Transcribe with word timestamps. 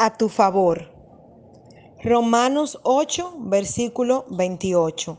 a 0.00 0.16
tu 0.16 0.30
favor. 0.30 0.90
Romanos 2.02 2.80
8, 2.84 3.34
versículo 3.40 4.24
28. 4.30 5.18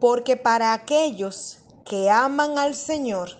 Porque 0.00 0.36
para 0.36 0.72
aquellos 0.72 1.60
que 1.84 2.10
aman 2.10 2.58
al 2.58 2.74
Señor, 2.74 3.30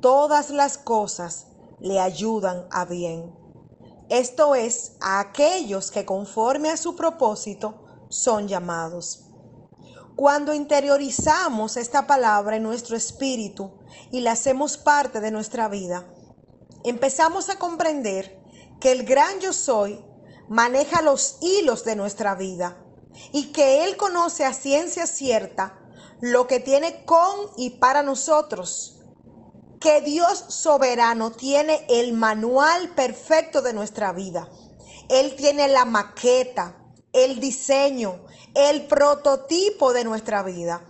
todas 0.00 0.50
las 0.50 0.76
cosas 0.76 1.46
le 1.80 1.98
ayudan 1.98 2.66
a 2.70 2.84
bien. 2.84 3.34
Esto 4.10 4.54
es, 4.54 4.98
a 5.00 5.18
aquellos 5.20 5.90
que 5.90 6.04
conforme 6.04 6.68
a 6.68 6.76
su 6.76 6.94
propósito 6.94 7.86
son 8.10 8.48
llamados. 8.48 9.30
Cuando 10.14 10.52
interiorizamos 10.52 11.78
esta 11.78 12.06
palabra 12.06 12.56
en 12.56 12.64
nuestro 12.64 12.98
espíritu 12.98 13.70
y 14.12 14.20
la 14.20 14.32
hacemos 14.32 14.76
parte 14.76 15.20
de 15.20 15.30
nuestra 15.30 15.68
vida, 15.68 16.06
empezamos 16.84 17.48
a 17.48 17.58
comprender 17.58 18.43
que 18.84 18.92
el 18.92 19.04
gran 19.04 19.40
yo 19.40 19.54
soy 19.54 20.04
maneja 20.46 21.00
los 21.00 21.38
hilos 21.40 21.86
de 21.86 21.96
nuestra 21.96 22.34
vida 22.34 22.76
y 23.32 23.50
que 23.50 23.82
Él 23.82 23.96
conoce 23.96 24.44
a 24.44 24.52
ciencia 24.52 25.06
cierta 25.06 25.80
lo 26.20 26.46
que 26.46 26.60
tiene 26.60 27.06
con 27.06 27.48
y 27.56 27.70
para 27.70 28.02
nosotros. 28.02 29.00
Que 29.80 30.02
Dios 30.02 30.38
soberano 30.48 31.32
tiene 31.32 31.86
el 31.88 32.12
manual 32.12 32.90
perfecto 32.90 33.62
de 33.62 33.72
nuestra 33.72 34.12
vida. 34.12 34.50
Él 35.08 35.34
tiene 35.34 35.68
la 35.68 35.86
maqueta, 35.86 36.76
el 37.14 37.40
diseño, 37.40 38.26
el 38.54 38.84
prototipo 38.84 39.94
de 39.94 40.04
nuestra 40.04 40.42
vida. 40.42 40.84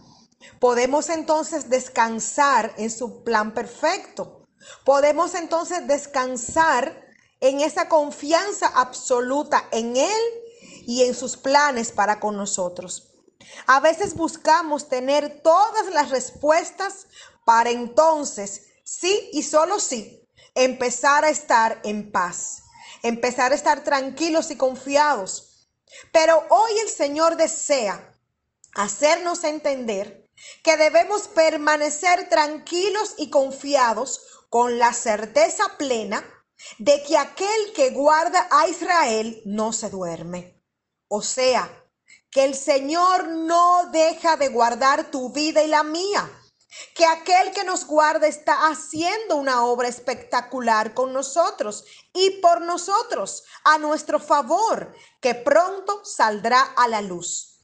Podemos 0.59 1.11
entonces 1.11 1.71
descansar 1.71 2.75
en 2.77 2.91
su 2.91 3.23
plan 3.23 3.55
perfecto. 3.55 4.49
Podemos 4.85 5.37
entonces 5.37 5.87
descansar 5.87 7.04
en 7.45 7.61
esa 7.61 7.91
confianza 7.91 8.69
absoluta 8.69 9.69
en 9.71 9.99
Él 9.99 10.23
y 10.87 11.03
en 11.03 11.15
sus 11.15 11.37
planes 11.37 11.93
para 11.93 12.19
con 12.19 12.39
nosotros. 12.39 13.13
A 13.67 13.81
veces 13.81 14.15
buscamos 14.15 14.89
tener 14.89 15.43
todas 15.43 15.89
las 15.93 16.09
respuestas 16.09 17.07
para 17.45 17.69
entonces, 17.69 18.69
sí 18.83 19.29
y 19.35 19.43
solo 19.43 19.79
sí, 19.79 20.27
empezar 20.55 21.27
a 21.27 21.29
estar 21.29 21.83
en 21.85 22.11
paz, 22.11 22.63
empezar 23.03 23.53
a 23.53 23.57
estar 23.57 23.85
tranquilos 23.85 24.51
y 24.51 24.57
confiados. 24.57 25.69
Pero 26.13 26.43
hoy 26.49 26.79
el 26.79 26.89
Señor 26.89 27.37
desea 27.37 28.11
hacernos 28.75 29.45
entender 29.45 30.31
que 30.63 30.79
debemos 30.79 31.29
permanecer 31.29 32.27
tranquilos 32.31 33.15
y 33.19 33.29
confiados 33.29 34.23
con 34.49 34.79
la 34.79 34.95
certeza 34.95 35.65
plena 35.77 36.25
de 36.79 37.03
que 37.03 37.17
aquel 37.17 37.73
que 37.75 37.91
guarda 37.91 38.49
a 38.51 38.69
Israel 38.69 39.43
no 39.45 39.73
se 39.73 39.91
duerme. 39.91 40.63
O 41.09 41.23
sea, 41.23 41.71
que 42.31 42.45
el 42.45 42.55
Señor 42.55 43.29
no 43.29 43.91
deja 43.93 44.37
de 44.37 44.49
guardar 44.49 45.11
tu 45.11 45.31
vida 45.31 45.63
y 45.63 45.69
la 45.69 45.85
mía. 45.85 46.31
Que 46.97 47.07
aquel 47.07 47.53
que 47.53 47.63
nos 47.63 47.87
guarda 47.87 48.27
está 48.27 48.67
haciendo 48.67 49.37
una 49.37 49.65
obra 49.65 49.87
espectacular 49.87 50.93
con 50.93 51.13
nosotros 51.13 51.85
y 52.13 52.41
por 52.41 52.63
nosotros, 52.63 53.45
a 53.63 53.79
nuestro 53.79 54.19
favor, 54.19 54.93
que 55.21 55.37
pronto 55.37 56.05
saldrá 56.05 56.61
a 56.63 56.89
la 56.89 57.01
luz. 57.01 57.61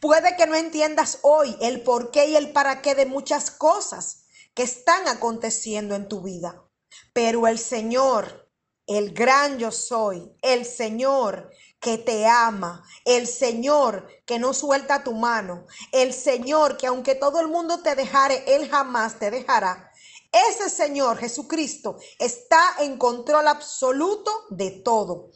Puede 0.00 0.36
que 0.36 0.46
no 0.46 0.56
entiendas 0.56 1.20
hoy 1.22 1.56
el 1.60 1.82
por 1.84 2.10
qué 2.10 2.26
y 2.26 2.36
el 2.36 2.52
para 2.52 2.82
qué 2.82 2.96
de 2.96 3.06
muchas 3.06 3.52
cosas 3.52 4.24
que 4.54 4.64
están 4.64 5.06
aconteciendo 5.06 5.94
en 5.94 6.08
tu 6.08 6.22
vida. 6.22 6.67
Pero 7.12 7.46
el 7.46 7.58
Señor, 7.58 8.50
el 8.86 9.12
gran 9.12 9.58
yo 9.58 9.70
soy, 9.70 10.32
el 10.42 10.64
Señor 10.64 11.50
que 11.80 11.98
te 11.98 12.26
ama, 12.26 12.82
el 13.04 13.26
Señor 13.26 14.08
que 14.24 14.38
no 14.38 14.52
suelta 14.52 15.04
tu 15.04 15.12
mano, 15.12 15.66
el 15.92 16.12
Señor 16.12 16.76
que 16.76 16.86
aunque 16.86 17.14
todo 17.14 17.40
el 17.40 17.48
mundo 17.48 17.82
te 17.82 17.94
dejare, 17.94 18.44
Él 18.46 18.68
jamás 18.68 19.18
te 19.18 19.30
dejará. 19.30 19.92
Ese 20.32 20.68
Señor 20.70 21.18
Jesucristo 21.18 21.98
está 22.18 22.76
en 22.80 22.98
control 22.98 23.48
absoluto 23.48 24.30
de 24.50 24.70
todo. 24.70 25.30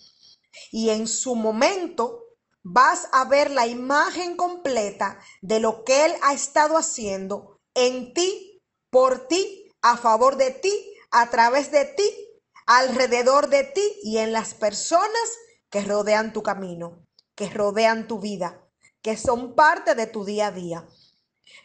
Y 0.71 0.91
en 0.91 1.07
su 1.09 1.35
momento 1.35 2.25
vas 2.63 3.09
a 3.13 3.25
ver 3.25 3.51
la 3.51 3.67
imagen 3.67 4.37
completa 4.37 5.19
de 5.41 5.61
lo 5.61 5.85
que 5.85 6.07
Él 6.07 6.15
ha 6.23 6.35
estado 6.35 6.77
haciendo 6.77 7.61
en 7.75 8.13
ti, 8.13 8.63
por 8.91 9.27
ti, 9.29 9.71
a 9.81 9.97
favor 9.97 10.37
de 10.37 10.51
ti 10.51 10.92
a 11.13 11.31
través 11.31 11.71
de 11.71 11.85
ti, 11.85 12.11
alrededor 12.67 13.49
de 13.49 13.65
ti 13.65 13.99
y 14.03 14.19
en 14.19 14.33
las 14.33 14.55
personas 14.55 15.39
que 15.71 15.83
rodean 15.83 16.33
tu 16.33 16.43
camino, 16.43 17.07
que 17.35 17.49
rodean 17.49 18.09
tu 18.09 18.19
vida, 18.19 18.67
que 19.03 19.17
son 19.17 19.55
parte 19.55 19.95
de 19.95 20.07
tu 20.07 20.25
día 20.25 20.49
a 20.49 20.53
día. 20.53 20.89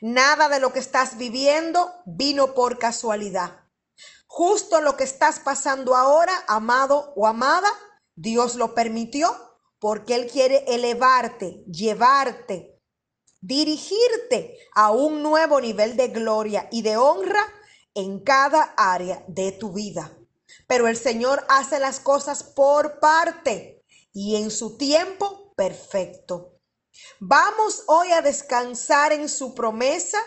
Nada 0.02 0.50
de 0.50 0.60
lo 0.60 0.74
que 0.74 0.80
estás 0.80 1.18
viviendo 1.18 1.92
vino 2.06 2.54
por 2.54 2.78
casualidad. 2.78 3.64
Justo 4.28 4.82
lo 4.82 4.98
que 4.98 5.06
estás 5.06 5.40
pasando 5.40 5.96
ahora, 5.96 6.34
amado 6.48 7.14
o 7.16 7.26
amada, 7.26 7.70
Dios 8.16 8.56
lo 8.56 8.76
permitió 8.76 9.36
porque 9.80 10.16
Él 10.16 10.28
quiere 10.30 10.66
elevarte, 10.68 11.64
llevarte, 11.72 12.82
dirigirte 13.40 14.58
a 14.74 14.92
un 14.92 15.24
nuevo 15.24 15.62
nivel 15.62 15.96
de 15.96 16.10
gloria 16.10 16.68
y 16.72 16.82
de 16.82 16.98
honra 16.98 17.46
en 17.98 18.20
cada 18.20 18.76
área 18.78 19.24
de 19.28 19.52
tu 19.52 19.74
vida. 19.74 20.16
Pero 20.68 20.88
el 20.88 20.96
Señor 20.96 21.44
hace 21.50 21.80
las 21.80 22.00
cosas 22.00 22.44
por 22.44 23.00
parte 23.00 23.84
y 24.14 24.36
en 24.36 24.52
su 24.52 24.78
tiempo 24.78 25.54
perfecto. 25.56 26.60
Vamos 27.20 27.84
hoy 27.88 28.12
a 28.12 28.22
descansar 28.22 29.14
en 29.14 29.28
su 29.28 29.56
promesa 29.56 30.20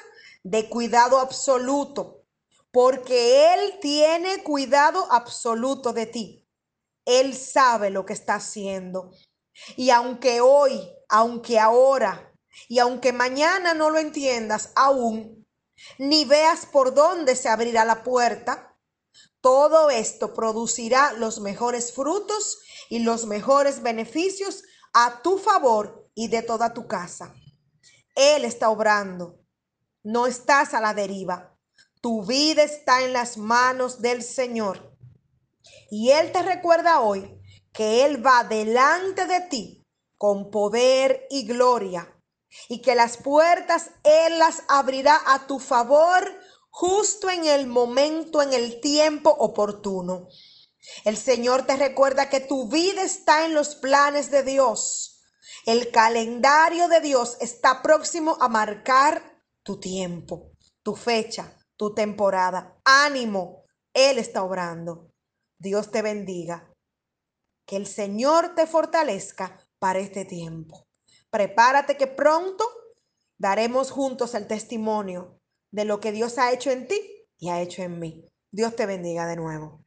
de 0.43 0.69
cuidado 0.69 1.21
absoluto, 1.21 2.25
porque 2.73 3.55
Él 3.55 3.79
tiene 3.81 4.43
cuidado 4.43 5.07
absoluto 5.13 5.93
de 5.93 6.07
ti. 6.07 6.49
Él 7.05 7.37
sabe 7.37 7.91
lo 7.91 8.05
que 8.05 8.15
está 8.15 8.35
haciendo. 8.35 9.13
Y 9.77 9.91
aunque 9.91 10.41
hoy, 10.41 10.91
aunque 11.09 11.61
ahora, 11.61 12.33
y 12.69 12.81
aunque 12.81 13.13
mañana 13.13 13.75
no 13.75 13.91
lo 13.91 13.99
entiendas 14.01 14.73
aún, 14.75 15.40
ni 15.99 16.25
veas 16.25 16.67
por 16.67 16.95
dónde 16.95 17.37
se 17.37 17.49
abrirá 17.49 17.85
la 17.85 18.03
puerta. 18.03 18.77
Todo 19.41 19.91
esto 19.91 20.35
producirá 20.35 21.13
los 21.15 21.41
mejores 21.41 21.93
frutos 21.93 22.61
y 22.89 23.01
los 23.01 23.27
mejores 23.27 23.83
beneficios 23.83 24.63
a 24.93 25.23
tu 25.23 25.39
favor 25.39 26.11
y 26.15 26.29
de 26.29 26.43
toda 26.43 26.75
tu 26.75 26.87
casa. 26.87 27.35
Él 28.15 28.45
está 28.45 28.71
obrando. 28.71 29.41
No 30.03 30.27
estás 30.27 30.75
a 30.75 30.81
la 30.81 30.95
deriva. 30.95 31.57
Tu 32.01 32.25
vida 32.25 32.63
está 32.63 33.03
en 33.05 33.13
las 33.13 33.37
manos 33.37 34.01
del 34.01 34.23
Señor. 34.23 34.97
Y 35.91 36.11
Él 36.11 36.33
te 36.33 36.43
recuerda 36.43 37.01
hoy 37.01 37.39
que 37.73 38.05
Él 38.05 38.25
va 38.25 38.45
delante 38.45 39.27
de 39.27 39.41
ti 39.43 39.87
con 40.17 40.51
poder 40.51 41.27
y 41.31 41.47
gloria 41.47 42.20
y 42.69 42.83
que 42.83 42.95
las 42.95 43.17
puertas 43.17 43.91
Él 44.05 44.39
las 44.39 44.63
abrirá 44.69 45.21
a 45.27 45.47
tu 45.47 45.59
favor 45.59 46.33
justo 46.71 47.29
en 47.31 47.45
el 47.45 47.67
momento, 47.67 48.43
en 48.43 48.53
el 48.53 48.81
tiempo 48.81 49.31
oportuno. 49.31 50.29
El 51.05 51.17
Señor 51.17 51.67
te 51.67 51.77
recuerda 51.77 52.31
que 52.31 52.41
tu 52.41 52.69
vida 52.69 53.03
está 53.03 53.45
en 53.45 53.55
los 53.55 53.77
planes 53.77 54.31
de 54.31 54.43
Dios. 54.43 55.23
El 55.67 55.91
calendario 55.91 56.89
de 56.89 57.01
Dios 57.01 57.37
está 57.41 57.83
próximo 57.83 58.37
a 58.41 58.49
marcar 58.49 59.23
tu 59.63 59.79
tiempo, 59.79 60.53
tu 60.83 60.97
fecha, 60.97 61.57
tu 61.77 61.95
temporada. 61.95 62.81
Ánimo, 62.85 63.65
Él 63.93 64.19
está 64.19 64.43
obrando. 64.43 65.13
Dios 65.59 65.91
te 65.91 66.03
bendiga. 66.03 66.73
Que 67.67 67.77
el 67.77 67.87
Señor 67.87 68.55
te 68.55 68.67
fortalezca 68.67 69.69
para 69.79 69.99
este 69.99 70.25
tiempo. 70.25 70.90
Prepárate 71.31 71.97
que 71.97 72.07
pronto 72.07 72.65
daremos 73.39 73.91
juntos 73.91 74.35
el 74.35 74.47
testimonio 74.47 75.41
de 75.71 75.85
lo 75.85 76.01
que 76.01 76.13
Dios 76.13 76.39
ha 76.39 76.53
hecho 76.53 76.71
en 76.71 76.89
ti 76.89 77.01
y 77.39 77.49
ha 77.49 77.61
hecho 77.61 77.83
en 77.83 77.99
mí. 77.99 78.25
Dios 78.51 78.75
te 78.75 78.87
bendiga 78.87 79.27
de 79.27 79.37
nuevo. 79.37 79.85